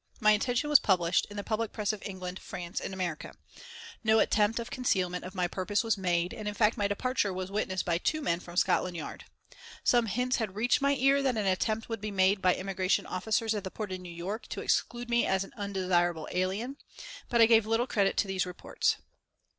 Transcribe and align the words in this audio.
My 0.19 0.31
intention 0.31 0.67
was 0.67 0.79
published 0.79 1.27
in 1.29 1.37
the 1.37 1.43
public 1.43 1.71
press 1.71 1.93
of 1.93 2.01
England, 2.03 2.39
France 2.39 2.81
and 2.81 2.91
America. 2.91 3.35
No 4.03 4.17
attempt 4.17 4.59
at 4.59 4.71
concealment 4.71 5.23
of 5.23 5.35
my 5.35 5.47
purpose 5.47 5.83
was 5.83 5.95
made, 5.95 6.33
and 6.33 6.47
in 6.47 6.55
fact, 6.55 6.75
my 6.75 6.87
departure 6.87 7.31
was 7.31 7.51
witnessed 7.51 7.85
by 7.85 7.99
two 7.99 8.19
men 8.19 8.39
from 8.39 8.57
Scotland 8.57 8.97
Yard. 8.97 9.25
Some 9.83 10.07
hints 10.07 10.37
had 10.37 10.55
reached 10.55 10.81
my 10.81 10.95
ears 10.95 11.21
that 11.21 11.37
an 11.37 11.45
attempt 11.45 11.87
would 11.87 12.01
be 12.01 12.09
made 12.09 12.41
by 12.41 12.53
the 12.53 12.59
Immigration 12.61 13.05
Officers 13.05 13.53
at 13.53 13.63
the 13.63 13.69
port 13.69 13.91
of 13.91 13.99
New 13.99 14.09
York 14.09 14.47
to 14.47 14.61
exclude 14.61 15.07
me 15.07 15.27
as 15.27 15.43
an 15.43 15.53
undesirable 15.55 16.27
alien, 16.31 16.77
but 17.29 17.39
I 17.39 17.45
gave 17.45 17.67
little 17.67 17.85
credit 17.85 18.17
to 18.17 18.27
these 18.27 18.43
reports. 18.47 18.95